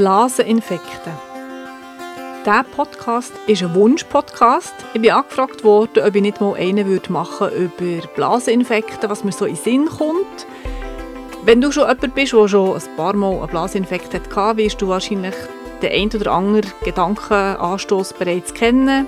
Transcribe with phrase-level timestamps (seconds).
[0.00, 1.12] Blaseninfekte.
[2.46, 4.72] Dieser Podcast ist ein Wunsch-Podcast.
[4.94, 9.32] Ich bin angefragt worden, ob ich nicht mal einen machen würde über Blaseninfekte, was mir
[9.32, 10.46] so in den Sinn kommt.
[11.44, 14.88] Wenn du schon jemand bist, der schon ein paar Mal einen Blaseninfekt hatte, wirst du
[14.88, 15.34] wahrscheinlich
[15.82, 19.06] den einen oder anderen Gedankenanstoß bereits kennen.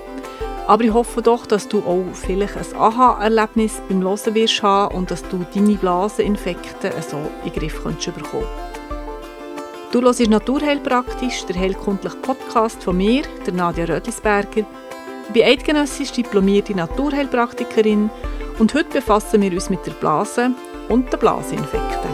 [0.66, 5.10] Aber ich hoffe doch, dass du auch vielleicht ein Aha-Erlebnis beim Hören wirst haben und
[5.10, 7.16] dass du deine Blaseninfekte so
[7.46, 8.71] in den Griff bekommen kannst.
[9.92, 14.64] Du hörst Naturheilpraktisch, der heilkundliche Podcast von mir, der Nadja Rödlisberger.
[15.26, 18.08] Ich bin eidgenössisch diplomierte Naturheilpraktikerin
[18.58, 20.52] und heute befassen wir uns mit der Blase
[20.88, 22.10] und den Blasinfekten.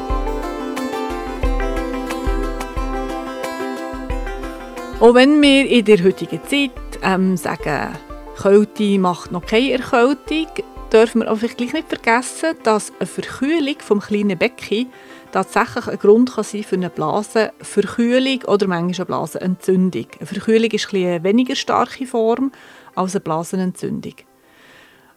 [4.99, 6.73] Auch wenn wir in der heutigen Zeit
[7.05, 7.97] ähm, sagen,
[8.43, 10.49] Kälte macht noch keine Erkältung,
[10.93, 14.91] dürfen wir auch vielleicht gleich nicht vergessen, dass eine Verkühlung vom kleinen Becken
[15.33, 20.07] tatsächlich ein Grund kann sein für eine Blasenverkühlung oder manchmal eine Blasenentzündung.
[20.19, 22.53] Eine Verkühlung ist eine weniger starke Form
[22.95, 24.15] als eine Blasenentzündung.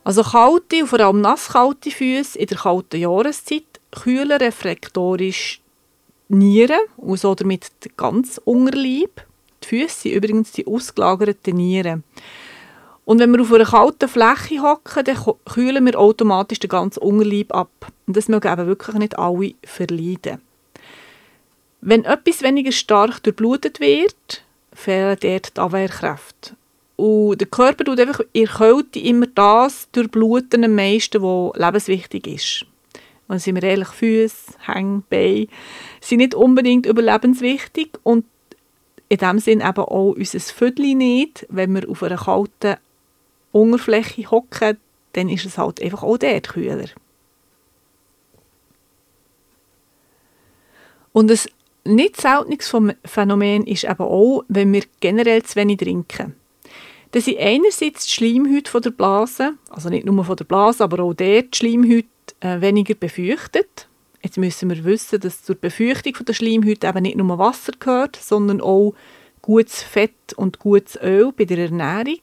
[0.03, 5.61] Also kalte und vor allem nasskalte Füße in der kalten Jahreszeit kühlen reflektorisch
[6.27, 9.25] Nieren und so damit den ganzen Unterleib.
[9.63, 12.03] Die Füße sind übrigens die ausgelagerten Nieren.
[13.05, 17.53] Und wenn wir auf einer kalten Fläche hocken, dann kühlen wir automatisch den ganzen Unterleib
[17.53, 17.91] ab.
[18.07, 20.41] Und das mögen eben wirklich nicht alle verleiden.
[21.81, 26.55] Wenn etwas weniger stark durchblutet wird, fehlen dort die Abwehrkräfte.
[26.95, 32.65] Und der Körper tut einfach in Kälte immer das durchbluten am meisten, was lebenswichtig ist.
[33.27, 35.47] Und sind wir ehrlich, Füße, Hänge, Beine
[36.01, 38.25] sind nicht unbedingt überlebenswichtig und
[39.09, 42.75] in dem Sinn eben auch unser Viertel nicht, wenn wir auf einer kalten
[43.51, 44.77] Unterfläche hocken,
[45.13, 46.87] dann ist es halt einfach auch dort kühler.
[51.13, 51.39] Und ein
[51.83, 52.73] nicht seltenes
[53.05, 56.35] Phänomen ist eben auch, wenn wir generell zu wenig trinken.
[57.11, 61.13] Das sind einerseits die Schleimhäute der Blase, also nicht nur von der Blase, aber auch
[61.13, 62.07] dort die Schleimhäute
[62.39, 63.89] äh, weniger befeuchtet.
[64.23, 68.61] Jetzt müssen wir wissen, dass zur Befeuchtung der Schleimhäute eben nicht nur Wasser gehört, sondern
[68.61, 68.93] auch
[69.41, 72.19] gutes Fett und gutes Öl bei der Ernährung.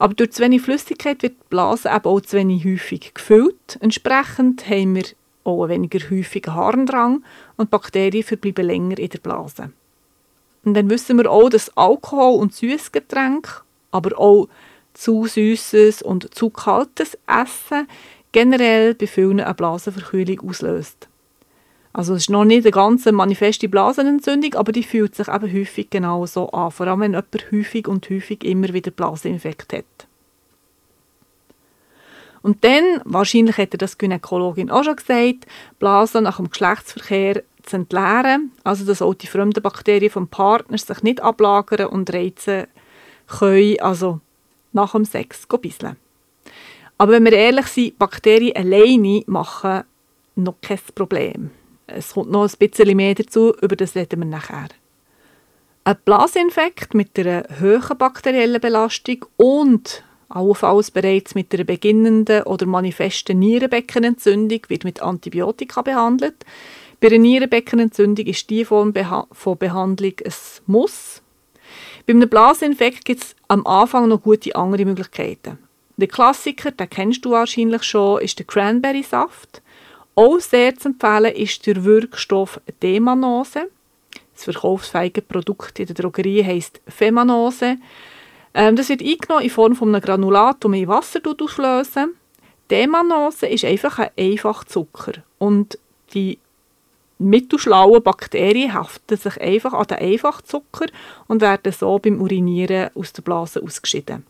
[0.00, 3.76] Aber durch zu wenig Flüssigkeit wird die Blase eben auch zu wenig häufig gefüllt.
[3.80, 5.04] Entsprechend haben wir
[5.44, 7.22] auch einen weniger häufigen Harndrang
[7.58, 9.72] und Bakterien verbleiben länger in der Blase.
[10.64, 14.48] Und dann wissen wir auch, dass Alkohol und süßes Getränk, aber auch
[14.94, 17.86] zu süßes und zu kaltes Essen
[18.32, 21.09] generell bei vielen eine Blasenverkühlung auslöst.
[21.92, 25.90] Also es ist noch nicht eine ganz manifeste Blasenentzündung, aber die fühlt sich eben häufig
[25.90, 29.84] genau so an, vor allem wenn jemand häufig und häufig immer wieder Blaseninfekt hat.
[32.42, 35.46] Und dann, wahrscheinlich hätte das Gynäkologin auch schon gesagt,
[35.78, 41.02] Blasen nach dem Geschlechtsverkehr zu entleeren, also dass auch die fremden Bakterien vom Partner sich
[41.02, 42.66] nicht ablagern und reizen
[43.26, 44.20] können, also
[44.72, 45.96] nach dem Sex bisseln.
[46.96, 49.84] Aber wenn wir ehrlich sind, Bakterien alleine machen
[50.36, 51.50] noch kein Problem.
[51.94, 54.68] Es kommt noch ein bisschen mehr dazu, über das reden wir nachher.
[55.84, 63.38] Ein Blasinfekt mit einer hohen bakteriellen Belastung und allenfalls bereits mit einer beginnenden oder manifesten
[63.38, 66.44] Nierenbeckenentzündung wird mit Antibiotika behandelt.
[67.00, 68.94] Bei einer Nierenbeckenentzündung ist diese Form
[69.32, 70.32] von Behandlung ein
[70.66, 71.22] Muss.
[72.06, 75.58] Bei einem Blasinfekt gibt es am Anfang noch gute andere Möglichkeiten.
[75.96, 79.62] Der Klassiker, den kennst du wahrscheinlich schon, ist der Cranberry-Saft.
[80.14, 83.70] Auch sehr zu empfehlen ist der Wirkstoff Demanose.
[84.34, 87.76] Das verkaufsfähige Produkt in der Drogerie heisst Femanose.
[88.54, 92.14] Ähm, das wird eingenommen in Form von einem Granulat, das man in Wasser auslösen.
[92.70, 95.78] Demanose ist einfach ein Einfachzucker und
[96.14, 96.38] die
[97.18, 100.86] mittelschlauen Bakterien haften sich einfach an den Einfachzucker
[101.28, 104.24] und werden so beim Urinieren aus der Blase ausgeschieden.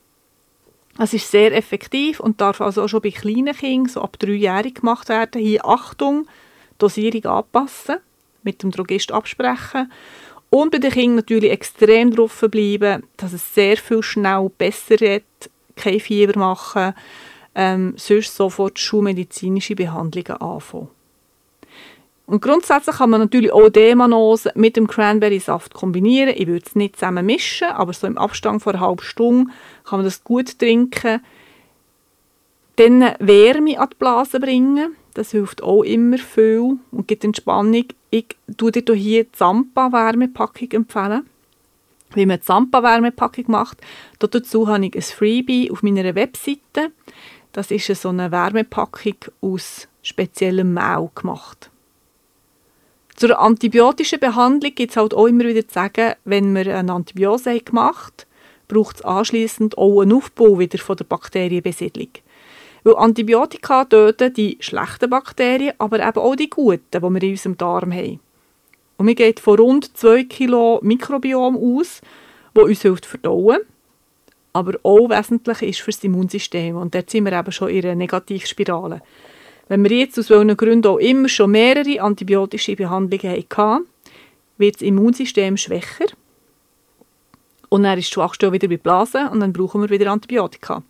[1.03, 4.75] Es ist sehr effektiv und darf also auch schon bei kleinen Kindern, so ab dreijährig
[4.75, 5.41] gemacht werden.
[5.41, 6.27] Hier Achtung,
[6.77, 8.01] Dosierung anpassen,
[8.43, 9.91] mit dem Drogist absprechen
[10.51, 15.25] und bei den Kindern natürlich extrem drauf bleiben, dass es sehr viel schnell besser wird,
[15.75, 16.93] kein Fieber machen,
[17.55, 20.89] ähm, sonst sofort schulmedizinische Behandlungen anfangen.
[22.31, 26.33] Und grundsätzlich kann man natürlich auch Demanose mit dem Cranberry-Saft kombinieren.
[26.37, 29.51] Ich würde es nicht zusammen mischen, aber so im Abstand von einer halben Stunde
[29.85, 31.23] kann man das gut trinken.
[32.77, 34.95] Dann Wärme an die Blase bringen.
[35.15, 37.87] Das hilft auch immer viel und gibt Entspannung.
[38.11, 40.71] Ich empfehle dir hier die Zampa-Wärmepackung.
[40.71, 41.27] empfehlen.
[42.15, 43.79] Wie man die Zampa-Wärmepackung macht,
[44.21, 46.93] dazu habe ich ein Freebie auf meiner Webseite.
[47.51, 51.70] Das ist eine Wärmepackung aus speziellem Mehl gemacht.
[53.21, 57.61] Zur antibiotischen Behandlung gibt es halt auch immer wieder zu sagen, wenn wir eine Antibiose
[57.61, 62.09] gemacht haben, braucht es anschliessend auch einen Aufbau wieder von der Bakterienbesiedlung.
[62.83, 67.59] Weil Antibiotika töten die schlechten Bakterien, aber eben auch die guten, die wir in unserem
[67.59, 68.21] Darm haben.
[68.97, 72.01] Und wir gehen von rund 2 Kilo Mikrobiom aus,
[72.55, 73.59] wo uns hilft verdauen,
[74.55, 76.75] aber auch wesentlich ist für das Immunsystem.
[76.75, 79.03] Und dort sind wir eben schon in einer Negativspirale.
[79.71, 83.87] Wenn wir jetzt aus welchen Gründen auch immer schon mehrere antibiotische Behandlungen hatten,
[84.59, 86.07] wird das Immunsystem schwächer.
[87.69, 90.83] Und dann ist die Schwachstelle wieder bei Blasen und dann brauchen wir wieder Antibiotika.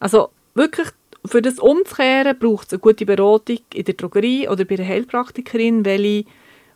[0.00, 0.88] Also wirklich,
[1.24, 5.84] für das umzukehren, braucht es eine gute Beratung in der Drogerie oder bei einer Heilpraktikerin,
[5.84, 6.24] welche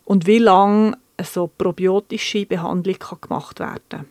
[0.05, 4.05] und wie lange eine so probiotische Behandlung kann gemacht werden kann.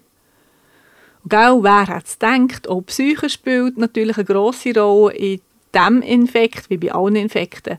[1.25, 2.69] Und wer hat es gedacht?
[2.69, 5.41] Auch Psyche spielt natürlich eine grosse Rolle in
[5.75, 7.79] diesem Infekt, wie bei allen Infekten.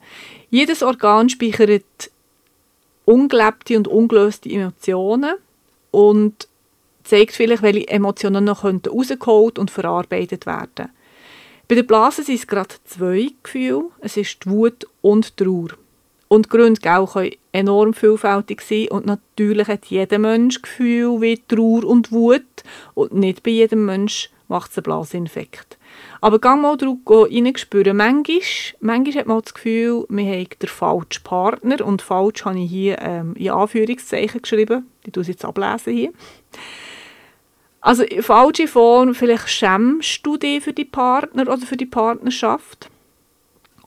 [0.50, 2.12] Jedes Organ speichert
[3.06, 5.36] ungelebte und ungelöste Emotionen
[5.92, 6.48] und
[7.04, 10.90] zeigt vielleicht, welche Emotionen noch rausgeholt und verarbeitet werden
[11.68, 13.86] Bei der Blase sind es gerade zwei Gefühle.
[14.00, 15.70] Es ist Wut und Trauer.
[16.30, 22.12] Und Gründe können enorm vielfältig sein und natürlich hat jeder Mensch Gefühl wie Trauer und
[22.12, 22.42] Wut
[22.96, 25.78] und nicht bei jedem Mensch macht es einen Blasinfekt.
[26.22, 27.98] Aber gang mal drauf reinspüren.
[27.98, 28.40] Manchmal,
[28.80, 31.86] manchmal hat man das Gefühl, wir haben den falschen Partner.
[31.86, 34.88] Und falsch habe ich hier ähm, in Anführungszeichen geschrieben.
[35.06, 36.12] Die tue ich jetzt ablesen hier.
[37.82, 42.90] Also falsche Form, vielleicht schämst du dich für die Partner oder für die Partnerschaft.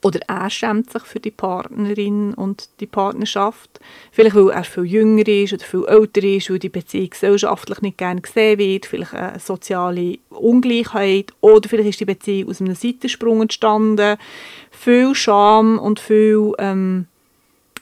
[0.02, 3.80] Oder er schämt sich für die Partnerin und die Partnerschaft.
[4.12, 7.98] Vielleicht, weil er viel jünger ist oder viel älter ist, weil die Beziehung gesellschaftlich nicht
[7.98, 8.86] gerne gesehen wird.
[8.86, 11.32] Vielleicht eine soziale Ungleichheit.
[11.40, 14.18] Oder vielleicht ist die Beziehung aus einem Seitensprung entstanden.
[14.70, 17.06] Viel Scham und viel ähm,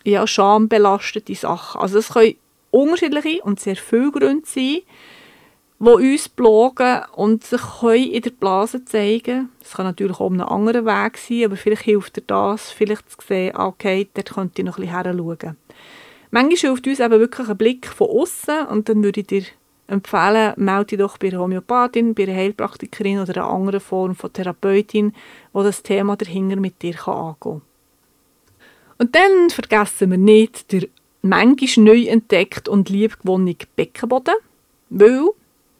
[0.05, 1.81] ja, schambelastete Sachen.
[1.81, 2.37] Also das können
[2.71, 4.81] unterschiedliche und sehr viele Gründe sein
[5.81, 10.87] die uns plagen und sich in der Blase zeigen Das kann natürlich auch einen anderen
[10.87, 14.67] Weg sein, aber vielleicht hilft dir das, vielleicht zu sehen, ah, okay, dort könnte ich
[14.67, 15.57] noch ein bisschen hinschauen.
[16.31, 19.45] Manchmal hilft uns eben wirklich ein Blick von außen und dann würde ich dir
[19.87, 24.33] empfehlen, melde dich doch bei einer Homöopathin, bei einer Heilpraktikerin oder einer anderen Form von
[24.33, 25.13] Therapeutin,
[25.53, 27.63] wo das Thema dahinter mit dir angehen kann.
[28.99, 30.89] Und dann vergessen wir nicht der
[31.23, 34.35] manchmal neu entdeckt und liebgewonnene Beckenboden,
[34.91, 35.31] weil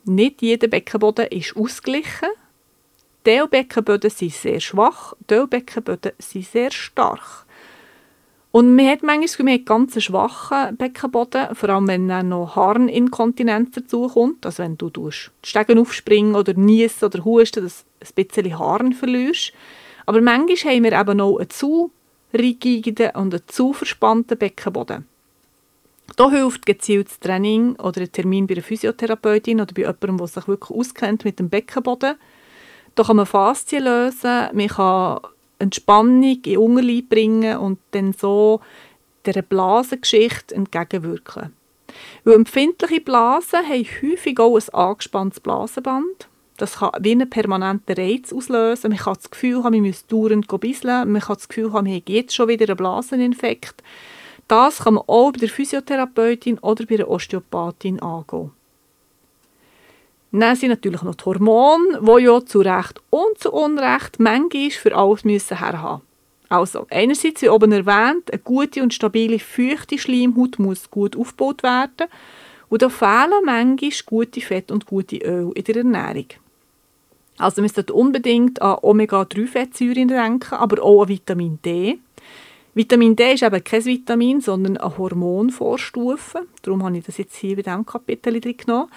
[0.07, 2.29] nicht jeder Beckenboden ist ausgeglichen.
[3.23, 7.45] Teilbeckenböden sind sehr schwach, Teilbeckenböden sind sehr stark.
[8.51, 12.29] Und man hat manchmal das Gefühl, man hat ganz schwachen Beckenboden, vor allem wenn dann
[12.29, 18.21] noch Harninkontinenz dazukommt, also wenn du die Stegen aufspringen oder niesen oder husten, dass du
[18.21, 19.51] ein bisschen Haaren verlierst.
[20.05, 21.91] Aber manchmal haben wir eben auch einen zu
[22.33, 25.05] rigiden und einen zu verspannten Beckenboden.
[26.15, 30.47] Da hilft gezieltes Training oder ein Termin bei einer Physiotherapeutin oder bei jemandem, der sich
[30.47, 32.15] wirklich auskennt mit dem Beckenboden.
[32.95, 35.19] Da kann man Faszien lösen, man kann
[35.59, 38.61] Entspannung in Unterleib bringen und dann so
[39.25, 41.53] dieser Blasengeschichte entgegenwirken.
[42.23, 46.29] Weil empfindliche Blasen haben häufig auch ein angespanntes Blasenband.
[46.57, 48.91] Das kann wie einen permanenten Reiz auslösen.
[48.91, 51.11] Man kann das Gefühl haben, man müsse dauernd bisseln.
[51.11, 53.83] Man kann das Gefühl haben, man jetzt schon wieder einen Blaseninfekt.
[54.47, 58.51] Das kann man auch bei der Physiotherapeutin oder bei der Osteopathin angehen.
[60.31, 64.95] Dann sind natürlich noch die Hormone, die ja zu Recht und zu Unrecht manchmal für
[64.95, 66.01] alles müssen herhaben
[66.49, 72.09] Also, einerseits, wie oben erwähnt, eine gute und stabile, feuchte Schleimhaut muss gut aufgebaut werden.
[72.67, 76.27] Und da fehlen manchmal gute Fett und gute Öl in der Ernährung.
[77.37, 81.99] Also, man sollte unbedingt an Omega-3-Fettsäuren denken, aber auch an Vitamin D.
[82.75, 86.41] Vitamin D ist eben kein Vitamin, sondern eine Hormonvorstufe.
[86.61, 88.91] Darum habe ich das jetzt hier bei diesem Kapitel drin genommen.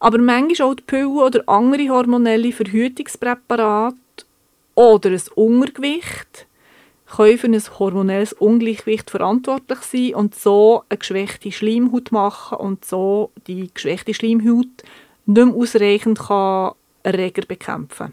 [0.00, 3.98] Aber manchmal auch die Pillen oder andere hormonelle Verhütungspräparate
[4.74, 6.46] oder ein Untergewicht
[7.06, 13.30] können für ein hormonelles Ungleichgewicht verantwortlich sein und so eine geschwächte Schleimhaut machen und so
[13.46, 14.68] die geschwächte Schleimhaut
[15.26, 18.12] nicht mehr ausreichend kann Erreger bekämpfen kann.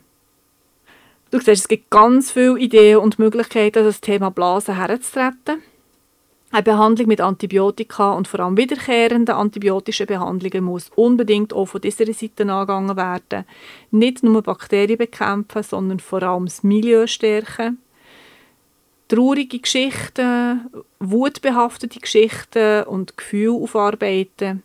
[1.32, 5.62] Du siehst, es gibt ganz viele Ideen und Möglichkeiten, das Thema Blasen herzutreten.
[6.52, 12.06] Eine Behandlung mit Antibiotika und vor allem wiederkehrende antibiotische Behandlungen muss unbedingt auch von dieser
[12.06, 13.46] Seite angegangen werden.
[13.92, 17.80] Nicht nur Bakterien bekämpfen, sondern vor allem das Milieu stärken.
[19.08, 24.64] Traurige Geschichten, wutbehaftete Geschichten und Gefühle aufarbeiten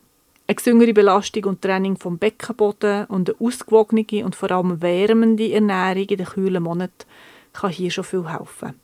[0.51, 6.09] eine gesüngere Belastung und Training vom Beckenboden und eine ausgewogene und vor allem wärmende Ernährung
[6.09, 7.05] in den kühlen Monaten
[7.53, 8.75] kann hier schon viel helfen.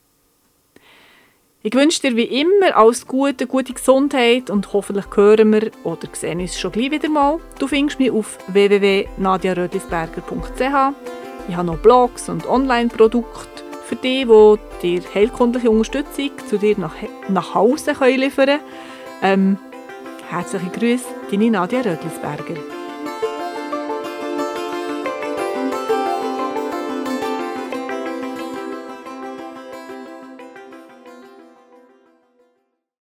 [1.64, 6.38] Ich wünsche dir wie immer alles Gute, gute Gesundheit und hoffentlich hören wir oder sehen
[6.38, 7.40] uns schon gleich wieder mal.
[7.58, 10.94] Du findest mich auf www.nadiarödlisberger.ch.
[11.48, 14.24] Ich habe noch Blogs und Online-Produkte für dich,
[14.82, 16.94] die dir heilkundliche Unterstützung zu dir nach,
[17.28, 18.60] nach Hause liefern können.
[19.22, 19.56] Ähm,
[20.28, 22.75] herzliche Grüße, deine Nadia Rödlisberger.